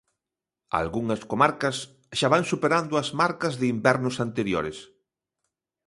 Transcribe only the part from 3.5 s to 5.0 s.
de invernos anteriores.